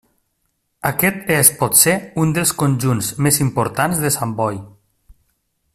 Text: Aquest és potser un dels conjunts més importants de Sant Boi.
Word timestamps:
Aquest 0.89 1.29
és 1.35 1.51
potser 1.59 1.93
un 2.23 2.33
dels 2.37 2.53
conjunts 2.63 3.11
més 3.27 3.39
importants 3.47 4.03
de 4.07 4.13
Sant 4.17 4.35
Boi. 4.41 4.59